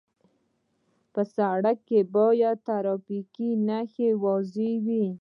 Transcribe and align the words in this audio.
سړک 1.35 1.77
کې 1.87 1.99
باید 2.15 2.57
ټرافیکي 2.67 3.49
نښې 3.67 4.09
واضح 4.23 4.71
وي. 4.85 5.05